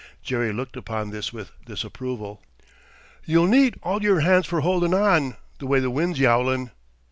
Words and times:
Jerry 0.23 0.51
looked 0.51 0.75
upon 0.75 1.11
this 1.11 1.31
with 1.31 1.51
disapproval. 1.63 2.41
"You'll 3.27 3.45
need 3.45 3.75
all 3.83 4.01
your 4.01 4.21
hands 4.21 4.47
for 4.47 4.61
holdin' 4.61 4.95
on, 4.95 5.35
the 5.59 5.67
way 5.67 5.79
the 5.79 5.91
wind's 5.91 6.17
yowlin'." 6.19 6.71